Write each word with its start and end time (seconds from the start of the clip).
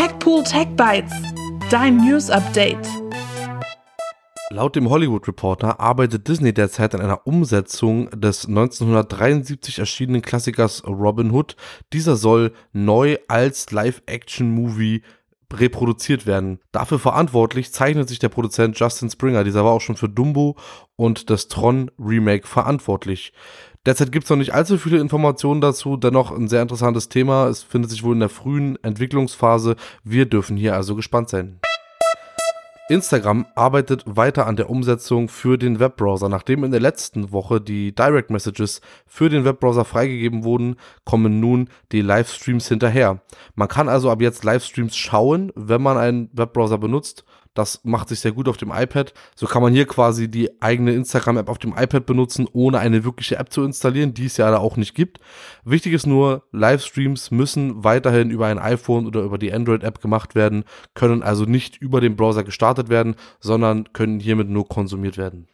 TechPool 0.00 0.42
Tech 0.44 0.66
Bytes, 0.76 1.12
dein 1.68 1.98
News 1.98 2.30
Update. 2.30 2.88
Laut 4.48 4.74
dem 4.74 4.88
Hollywood 4.88 5.28
Reporter 5.28 5.78
arbeitet 5.78 6.26
Disney 6.26 6.54
derzeit 6.54 6.94
an 6.94 7.02
einer 7.02 7.26
Umsetzung 7.26 8.08
des 8.08 8.46
1973 8.48 9.78
erschienenen 9.78 10.22
Klassikers 10.22 10.82
Robin 10.86 11.32
Hood. 11.32 11.54
Dieser 11.92 12.16
soll 12.16 12.54
neu 12.72 13.18
als 13.28 13.72
Live-Action-Movie 13.72 15.02
reproduziert 15.52 16.26
werden. 16.26 16.60
Dafür 16.72 16.98
verantwortlich 16.98 17.72
zeichnet 17.72 18.08
sich 18.08 18.18
der 18.18 18.28
Produzent 18.28 18.78
Justin 18.78 19.10
Springer. 19.10 19.44
Dieser 19.44 19.64
war 19.64 19.72
auch 19.72 19.80
schon 19.80 19.96
für 19.96 20.08
Dumbo 20.08 20.56
und 20.96 21.30
das 21.30 21.48
Tron 21.48 21.90
Remake 21.98 22.46
verantwortlich. 22.46 23.32
Derzeit 23.86 24.12
gibt 24.12 24.24
es 24.24 24.30
noch 24.30 24.36
nicht 24.36 24.52
allzu 24.52 24.76
viele 24.76 24.98
Informationen 24.98 25.62
dazu, 25.62 25.96
dennoch 25.96 26.32
ein 26.32 26.48
sehr 26.48 26.60
interessantes 26.60 27.08
Thema. 27.08 27.48
Es 27.48 27.62
findet 27.62 27.90
sich 27.90 28.02
wohl 28.02 28.12
in 28.12 28.20
der 28.20 28.28
frühen 28.28 28.76
Entwicklungsphase. 28.82 29.76
Wir 30.04 30.26
dürfen 30.26 30.56
hier 30.56 30.74
also 30.74 30.94
gespannt 30.94 31.30
sein. 31.30 31.60
Instagram 32.90 33.46
arbeitet 33.54 34.02
weiter 34.04 34.48
an 34.48 34.56
der 34.56 34.68
Umsetzung 34.68 35.28
für 35.28 35.56
den 35.56 35.78
Webbrowser. 35.78 36.28
Nachdem 36.28 36.64
in 36.64 36.72
der 36.72 36.80
letzten 36.80 37.30
Woche 37.30 37.60
die 37.60 37.94
Direct 37.94 38.30
Messages 38.30 38.80
für 39.06 39.28
den 39.28 39.44
Webbrowser 39.44 39.84
freigegeben 39.84 40.42
wurden, 40.42 40.74
kommen 41.04 41.38
nun 41.38 41.68
die 41.92 42.00
Livestreams 42.00 42.66
hinterher. 42.66 43.22
Man 43.54 43.68
kann 43.68 43.88
also 43.88 44.10
ab 44.10 44.20
jetzt 44.20 44.42
Livestreams 44.42 44.96
schauen, 44.96 45.52
wenn 45.54 45.80
man 45.80 45.98
einen 45.98 46.30
Webbrowser 46.32 46.78
benutzt 46.78 47.24
das 47.54 47.80
macht 47.84 48.08
sich 48.08 48.20
sehr 48.20 48.32
gut 48.32 48.48
auf 48.48 48.56
dem 48.56 48.70
iPad. 48.70 49.12
So 49.34 49.46
kann 49.46 49.62
man 49.62 49.72
hier 49.72 49.86
quasi 49.86 50.30
die 50.30 50.62
eigene 50.62 50.92
Instagram-App 50.92 51.48
auf 51.48 51.58
dem 51.58 51.72
iPad 51.76 52.06
benutzen, 52.06 52.48
ohne 52.52 52.78
eine 52.78 53.04
wirkliche 53.04 53.36
App 53.36 53.52
zu 53.52 53.64
installieren, 53.64 54.14
die 54.14 54.26
es 54.26 54.36
ja 54.36 54.50
da 54.50 54.58
auch 54.58 54.76
nicht 54.76 54.94
gibt. 54.94 55.18
Wichtig 55.64 55.92
ist 55.92 56.06
nur, 56.06 56.44
Livestreams 56.52 57.30
müssen 57.30 57.82
weiterhin 57.82 58.30
über 58.30 58.46
ein 58.46 58.58
iPhone 58.58 59.06
oder 59.06 59.22
über 59.22 59.38
die 59.38 59.52
Android-App 59.52 60.00
gemacht 60.00 60.34
werden, 60.34 60.64
können 60.94 61.22
also 61.22 61.44
nicht 61.44 61.76
über 61.76 62.00
den 62.00 62.16
Browser 62.16 62.44
gestartet 62.44 62.88
werden, 62.88 63.16
sondern 63.40 63.92
können 63.92 64.20
hiermit 64.20 64.48
nur 64.48 64.68
konsumiert 64.68 65.18
werden. 65.18 65.48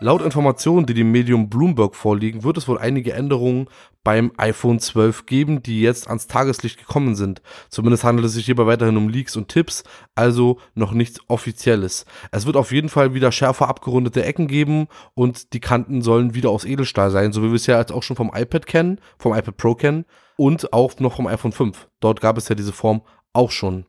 Laut 0.00 0.22
Informationen, 0.22 0.86
die 0.86 0.94
dem 0.94 1.12
Medium 1.12 1.48
Bloomberg 1.48 1.94
vorliegen, 1.94 2.42
wird 2.42 2.56
es 2.56 2.66
wohl 2.66 2.78
einige 2.78 3.12
Änderungen 3.12 3.68
beim 4.02 4.32
iPhone 4.36 4.80
12 4.80 5.24
geben, 5.24 5.62
die 5.62 5.80
jetzt 5.80 6.08
ans 6.08 6.26
Tageslicht 6.26 6.78
gekommen 6.78 7.14
sind. 7.14 7.42
Zumindest 7.70 8.02
handelt 8.02 8.26
es 8.26 8.34
sich 8.34 8.46
hierbei 8.46 8.66
weiterhin 8.66 8.96
um 8.96 9.08
Leaks 9.08 9.36
und 9.36 9.48
Tipps, 9.48 9.84
also 10.14 10.58
noch 10.74 10.92
nichts 10.92 11.20
Offizielles. 11.28 12.06
Es 12.32 12.44
wird 12.44 12.56
auf 12.56 12.72
jeden 12.72 12.88
Fall 12.88 13.14
wieder 13.14 13.30
schärfer 13.30 13.68
abgerundete 13.68 14.24
Ecken 14.24 14.48
geben 14.48 14.88
und 15.14 15.52
die 15.52 15.60
Kanten 15.60 16.02
sollen 16.02 16.34
wieder 16.34 16.50
aus 16.50 16.64
Edelstahl 16.64 17.10
sein, 17.10 17.32
so 17.32 17.42
wie 17.42 17.48
wir 17.48 17.54
es 17.54 17.66
ja 17.66 17.78
jetzt 17.78 17.92
auch 17.92 18.02
schon 18.02 18.16
vom 18.16 18.32
iPad 18.34 18.66
kennen, 18.66 19.00
vom 19.16 19.32
iPad 19.32 19.56
Pro 19.56 19.74
kennen 19.76 20.04
und 20.36 20.72
auch 20.72 20.98
noch 20.98 21.16
vom 21.16 21.28
iPhone 21.28 21.52
5. 21.52 21.88
Dort 22.00 22.20
gab 22.20 22.36
es 22.36 22.48
ja 22.48 22.56
diese 22.56 22.72
Form 22.72 23.02
auch 23.32 23.50
schon. 23.50 23.86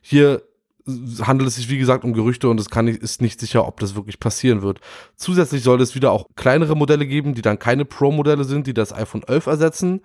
Hier 0.00 0.42
handelt 1.22 1.48
es 1.48 1.56
sich, 1.56 1.68
wie 1.68 1.78
gesagt, 1.78 2.04
um 2.04 2.12
Gerüchte 2.12 2.48
und 2.48 2.58
es 2.58 2.70
kann 2.70 2.88
ist 2.88 3.20
nicht 3.20 3.40
sicher, 3.40 3.66
ob 3.66 3.80
das 3.80 3.94
wirklich 3.94 4.18
passieren 4.18 4.62
wird. 4.62 4.80
Zusätzlich 5.16 5.62
soll 5.62 5.80
es 5.80 5.94
wieder 5.94 6.12
auch 6.12 6.26
kleinere 6.36 6.76
Modelle 6.76 7.06
geben, 7.06 7.34
die 7.34 7.42
dann 7.42 7.58
keine 7.58 7.84
Pro-Modelle 7.84 8.44
sind, 8.44 8.66
die 8.66 8.74
das 8.74 8.92
iPhone 8.92 9.22
11 9.22 9.46
ersetzen 9.46 10.00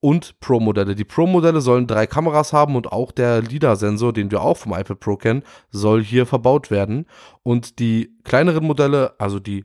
und 0.00 0.38
Pro-Modelle. 0.40 0.94
Die 0.94 1.04
Pro-Modelle 1.04 1.60
sollen 1.60 1.86
drei 1.86 2.06
Kameras 2.06 2.52
haben 2.52 2.76
und 2.76 2.92
auch 2.92 3.10
der 3.10 3.42
LIDAR-Sensor, 3.42 4.12
den 4.12 4.30
wir 4.30 4.42
auch 4.42 4.56
vom 4.56 4.72
iPad 4.72 5.00
Pro 5.00 5.16
kennen, 5.16 5.42
soll 5.70 6.02
hier 6.02 6.26
verbaut 6.26 6.70
werden. 6.70 7.06
Und 7.42 7.78
die 7.78 8.14
kleineren 8.24 8.64
Modelle, 8.64 9.14
also 9.18 9.40
die 9.40 9.64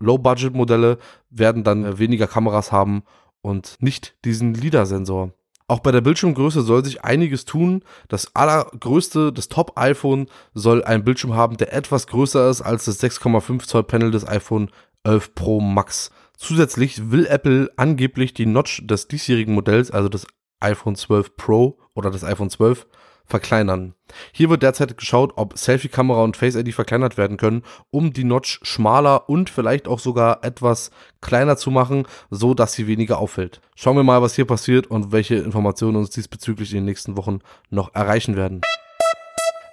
Low-Budget-Modelle, 0.00 0.98
werden 1.30 1.64
dann 1.64 1.98
weniger 1.98 2.26
Kameras 2.26 2.72
haben 2.72 3.02
und 3.42 3.76
nicht 3.80 4.16
diesen 4.24 4.54
LIDAR-Sensor. 4.54 5.32
Auch 5.66 5.80
bei 5.80 5.92
der 5.92 6.02
Bildschirmgröße 6.02 6.60
soll 6.60 6.84
sich 6.84 7.04
einiges 7.04 7.46
tun. 7.46 7.82
Das 8.08 8.36
allergrößte, 8.36 9.32
das 9.32 9.48
Top-iPhone 9.48 10.26
soll 10.52 10.84
einen 10.84 11.04
Bildschirm 11.04 11.34
haben, 11.34 11.56
der 11.56 11.72
etwas 11.72 12.06
größer 12.06 12.50
ist 12.50 12.60
als 12.60 12.84
das 12.84 13.02
6,5 13.02 13.66
Zoll 13.66 13.84
Panel 13.84 14.10
des 14.10 14.28
iPhone 14.28 14.70
11 15.04 15.34
Pro 15.34 15.60
Max. 15.60 16.10
Zusätzlich 16.36 17.10
will 17.10 17.26
Apple 17.26 17.70
angeblich 17.76 18.34
die 18.34 18.46
Notch 18.46 18.86
des 18.86 19.08
diesjährigen 19.08 19.54
Modells, 19.54 19.90
also 19.90 20.08
des 20.08 20.26
iPhone 20.64 20.96
12 20.96 21.36
Pro 21.36 21.78
oder 21.94 22.10
des 22.10 22.24
iPhone 22.24 22.50
12, 22.50 22.86
verkleinern. 23.26 23.94
Hier 24.32 24.50
wird 24.50 24.62
derzeit 24.62 24.96
geschaut, 24.98 25.32
ob 25.36 25.56
Selfie-Kamera 25.56 26.22
und 26.22 26.36
Face 26.36 26.56
ID 26.56 26.74
verkleinert 26.74 27.16
werden 27.16 27.36
können, 27.36 27.62
um 27.90 28.12
die 28.12 28.24
Notch 28.24 28.60
schmaler 28.62 29.28
und 29.28 29.48
vielleicht 29.48 29.88
auch 29.88 29.98
sogar 29.98 30.44
etwas 30.44 30.90
kleiner 31.20 31.56
zu 31.56 31.70
machen, 31.70 32.06
so 32.30 32.54
dass 32.54 32.74
sie 32.74 32.86
weniger 32.86 33.18
auffällt. 33.18 33.60
Schauen 33.74 33.96
wir 33.96 34.02
mal, 34.02 34.20
was 34.20 34.34
hier 34.34 34.44
passiert 34.44 34.86
und 34.86 35.10
welche 35.10 35.36
Informationen 35.36 35.96
uns 35.96 36.10
diesbezüglich 36.10 36.72
in 36.72 36.78
den 36.78 36.84
nächsten 36.84 37.16
Wochen 37.16 37.40
noch 37.70 37.94
erreichen 37.94 38.36
werden. 38.36 38.60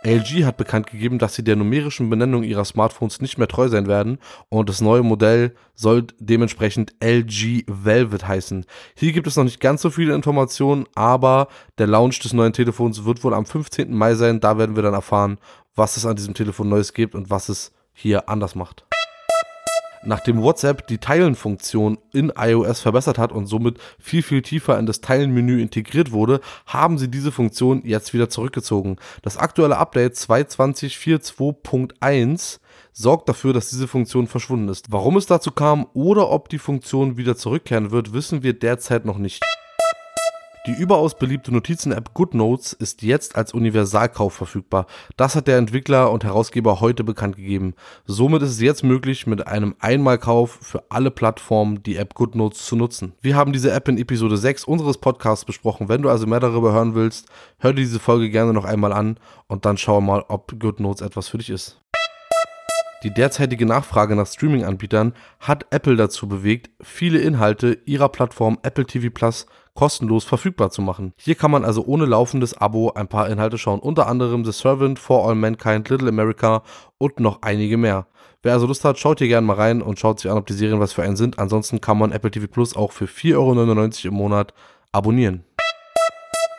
LG 0.04 0.46
hat 0.46 0.58
bekannt 0.58 0.88
gegeben, 0.88 1.20
dass 1.20 1.36
sie 1.36 1.44
der 1.44 1.56
numerischen 1.56 2.10
Benennung 2.10 2.44
ihrer 2.44 2.66
Smartphones 2.66 3.22
nicht 3.22 3.38
mehr 3.38 3.48
treu 3.48 3.70
sein 3.70 3.88
werden 3.88 4.18
und 4.50 4.68
das 4.68 4.82
neue 4.82 5.04
Modell 5.04 5.54
soll 5.76 6.08
dementsprechend 6.20 6.96
LG 7.00 7.66
Velvet 7.68 8.28
heißen. 8.28 8.66
Hier 8.96 9.12
gibt 9.12 9.28
es 9.28 9.36
noch 9.36 9.44
nicht 9.44 9.60
ganz 9.60 9.84
so 9.84 9.92
viele 9.92 10.16
Informationen, 10.16 10.88
aber 10.96 11.50
der 11.78 11.88
Launch 11.88 12.20
des 12.20 12.34
neuen 12.34 12.54
Telefons 12.54 13.06
wird 13.06 13.24
wohl 13.24 13.36
am 13.36 13.46
15. 13.46 13.94
Mai 13.96 14.16
sein. 14.16 14.40
Da 14.40 14.58
werden 14.58 14.76
wir 14.76 14.84
dann 14.84 14.94
erfahren, 14.96 15.38
was 15.76 15.98
es 15.98 16.06
an 16.06 16.16
diesem 16.16 16.34
Telefon 16.34 16.70
Neues 16.70 16.94
gibt 16.94 17.14
und 17.14 17.30
was 17.30 17.50
es 17.50 17.72
hier 17.94 18.28
anders 18.28 18.56
macht. 18.56 18.86
Nachdem 20.04 20.42
WhatsApp 20.42 20.88
die 20.88 20.98
Teilen-Funktion 20.98 22.00
in 22.12 22.34
iOS 22.36 22.82
verbessert 22.82 23.20
hat 23.20 23.32
und 23.32 23.46
somit 23.46 23.78
viel, 24.00 24.24
viel 24.24 24.42
tiefer 24.42 24.78
in 24.80 24.86
das 24.86 25.00
Teilen-Menü 25.02 25.62
integriert 25.62 26.12
wurde, 26.12 26.42
haben 26.66 26.98
sie 26.98 27.08
diese 27.08 27.32
Funktion 27.32 27.84
jetzt 27.86 28.14
wieder 28.14 28.28
zurückgezogen. 28.30 28.98
Das 29.22 29.38
aktuelle 29.38 29.78
Update 29.78 30.16
2.20.4.2.1 30.16 32.60
sorgt 32.92 33.30
dafür, 33.30 33.54
dass 33.54 33.70
diese 33.70 33.88
Funktion 33.88 34.28
verschwunden 34.28 34.68
ist. 34.70 34.92
Warum 34.92 35.18
es 35.18 35.28
dazu 35.28 35.52
kam 35.52 35.88
oder 35.94 36.30
ob 36.30 36.50
die 36.50 36.60
Funktion 36.60 37.18
wieder 37.18 37.36
zurückkehren 37.36 37.92
wird, 37.92 38.14
wissen 38.14 38.44
wir 38.44 38.54
derzeit 38.54 39.06
noch 39.06 39.18
nicht. 39.18 39.44
Die 40.68 40.74
überaus 40.74 41.16
beliebte 41.16 41.52
Notizen-App 41.52 42.14
GoodNotes 42.14 42.74
ist 42.74 43.02
jetzt 43.02 43.36
als 43.36 43.52
Universalkauf 43.52 44.36
verfügbar. 44.36 44.86
Das 45.18 45.36
hat 45.36 45.48
der 45.48 45.58
Entwickler 45.58 46.12
und 46.12 46.24
Herausgeber 46.24 46.80
heute 46.82 47.04
bekannt 47.04 47.36
gegeben. 47.36 47.74
Somit 48.06 48.44
ist 48.44 48.52
es 48.52 48.62
jetzt 48.62 48.84
möglich, 48.84 49.26
mit 49.26 49.48
einem 49.48 49.76
Einmalkauf 49.80 50.60
für 50.62 50.84
alle 50.90 51.10
Plattformen 51.10 51.82
die 51.82 51.96
App 51.96 52.14
GoodNotes 52.14 52.64
zu 52.64 52.76
nutzen. 52.76 53.14
Wir 53.22 53.36
haben 53.36 53.54
diese 53.54 53.72
App 53.72 53.88
in 53.88 53.98
Episode 53.98 54.38
6 54.38 54.64
unseres 54.66 55.00
Podcasts 55.00 55.46
besprochen. 55.46 55.90
Wenn 55.90 56.04
du 56.04 56.10
also 56.10 56.28
mehr 56.28 56.40
darüber 56.40 56.74
hören 56.74 56.94
willst, 56.94 57.28
hör 57.58 57.74
dir 57.74 57.82
diese 57.82 58.00
Folge 58.00 58.30
gerne 58.30 58.54
noch 58.54 58.66
einmal 58.66 58.94
an 58.94 59.18
und 59.48 59.66
dann 59.66 59.78
schau 59.78 60.00
mal, 60.00 60.24
ob 60.28 60.60
GoodNotes 60.60 61.02
etwas 61.02 61.28
für 61.28 61.40
dich 61.40 61.50
ist. 61.50 61.82
Die 63.04 63.12
derzeitige 63.12 63.66
Nachfrage 63.66 64.16
nach 64.16 64.28
Streaming-Anbietern 64.28 65.14
hat 65.40 65.66
Apple 65.72 65.96
dazu 65.96 66.28
bewegt, 66.28 66.70
viele 66.82 67.18
Inhalte 67.18 67.80
ihrer 67.86 68.10
Plattform 68.10 68.60
Apple 68.62 68.86
TV 68.86 69.10
Plus 69.12 69.48
kostenlos 69.74 70.24
verfügbar 70.24 70.70
zu 70.70 70.84
machen. 70.84 71.14
Hier 71.18 71.34
kann 71.34 71.50
man 71.50 71.66
also 71.66 71.84
ohne 71.84 72.06
laufendes 72.06 72.56
Abo 72.56 72.92
ein 72.92 73.08
paar 73.08 73.28
Inhalte 73.28 73.58
schauen, 73.58 73.80
unter 73.80 74.06
anderem 74.06 74.46
The 74.46 74.52
Servant, 74.52 75.00
For 75.00 75.28
All 75.28 75.34
Mankind, 75.34 75.90
Little 75.90 76.10
America 76.10 76.62
und 77.00 77.20
noch 77.20 77.42
einige 77.42 77.78
mehr. 77.78 78.06
Wer 78.44 78.54
also 78.54 78.68
Lust 78.68 78.86
hat, 78.86 79.00
schaut 79.00 79.18
hier 79.18 79.28
gerne 79.28 79.48
mal 79.48 79.56
rein 79.56 79.82
und 79.82 79.98
schaut 79.98 80.20
sich 80.20 80.30
an, 80.30 80.38
ob 80.38 80.46
die 80.46 80.54
Serien 80.54 80.80
was 80.80 80.94
für 80.94 81.02
einen 81.02 81.16
sind. 81.16 81.40
Ansonsten 81.40 81.82
kann 81.82 81.98
man 81.98 82.12
Apple 82.12 82.30
TV 82.30 82.46
Plus 82.46 82.76
auch 82.76 82.92
für 82.92 83.06
4,99 83.06 83.36
Euro 84.06 84.08
im 84.10 84.14
Monat 84.14 84.54
abonnieren. 84.92 85.44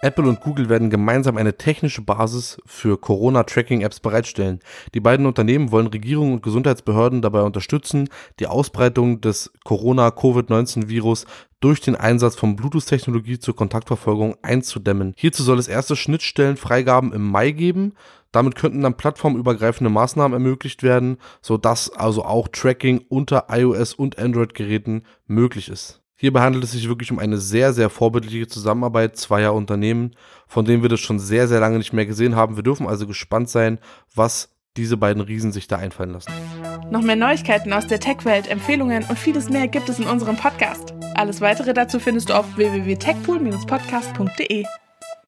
Apple 0.04 0.28
und 0.28 0.40
Google 0.40 0.68
werden 0.68 0.90
gemeinsam 0.90 1.36
eine 1.36 1.56
technische 1.56 2.02
Basis 2.02 2.58
für 2.66 3.00
Corona-Tracking-Apps 3.00 4.00
bereitstellen. 4.00 4.58
Die 4.94 5.00
beiden 5.00 5.26
Unternehmen 5.26 5.70
wollen 5.70 5.86
Regierungen 5.86 6.32
und 6.34 6.42
Gesundheitsbehörden 6.42 7.22
dabei 7.22 7.42
unterstützen, 7.42 8.08
die 8.41 8.48
Ausbreitung 8.48 9.20
des 9.20 9.52
Corona-Covid-19-Virus 9.62 11.24
durch 11.60 11.80
den 11.80 11.94
Einsatz 11.94 12.34
von 12.34 12.56
Bluetooth-Technologie 12.56 13.38
zur 13.38 13.54
Kontaktverfolgung 13.54 14.34
einzudämmen. 14.42 15.15
Hierzu 15.16 15.44
soll 15.44 15.60
es 15.60 15.68
erste 15.68 15.94
Schnittstellenfreigaben 15.94 17.12
im 17.12 17.22
Mai 17.30 17.53
geben. 17.53 17.92
Damit 18.32 18.56
könnten 18.56 18.80
dann 18.80 18.97
plattformübergreifende 18.97 19.91
Maßnahmen 19.91 20.32
ermöglicht 20.32 20.82
werden, 20.82 21.18
sodass 21.42 21.91
also 21.91 22.24
auch 22.24 22.48
Tracking 22.48 23.04
unter 23.09 23.47
iOS 23.50 23.94
und 23.94 24.18
Android-Geräten 24.18 25.04
möglich 25.28 25.68
ist. 25.68 26.02
Hierbei 26.22 26.41
handelt 26.41 26.63
es 26.63 26.71
sich 26.71 26.89
wirklich 26.89 27.10
um 27.10 27.19
eine 27.19 27.36
sehr, 27.36 27.72
sehr 27.72 27.91
vorbildliche 27.91 28.47
Zusammenarbeit 28.47 29.16
zweier 29.16 29.54
Unternehmen, 29.54 30.15
von 30.47 30.65
denen 30.65 30.83
wir 30.83 30.89
das 30.89 31.01
schon 31.01 31.19
sehr, 31.19 31.48
sehr 31.48 31.59
lange 31.59 31.78
nicht 31.78 31.92
mehr 31.92 32.07
gesehen 32.07 32.36
haben. 32.36 32.54
Wir 32.54 32.63
dürfen 32.63 32.86
also 32.86 33.09
gespannt 33.09 33.48
sein, 33.48 33.80
was 34.15 34.54
diese 34.77 34.97
beiden 34.97 35.21
Riesen 35.21 35.51
sich 35.51 35.66
da 35.66 35.78
einfallen 35.78 36.13
lassen. 36.13 36.30
Noch 36.92 37.03
mehr 37.03 37.16
Neuigkeiten 37.16 37.72
aus 37.72 37.89
der 37.89 37.98
Tech-Welt, 37.98 38.48
Empfehlungen 38.48 39.03
und 39.09 39.19
vieles 39.19 39.48
mehr 39.48 39.66
gibt 39.66 39.89
es 39.89 39.98
in 39.98 40.07
unserem 40.07 40.36
Podcast. 40.36 40.95
Alles 41.16 41.41
weitere 41.41 41.74
dazu 41.74 41.98
findest 41.98 42.30
du 42.30 42.34
auf 42.34 42.57
www.techpool-podcast.de. 42.57 44.65